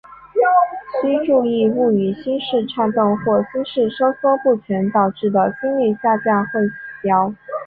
[0.99, 6.67] 须注意勿与心室颤动或心收缩不全导致的心率下降混
[7.03, 7.35] 淆。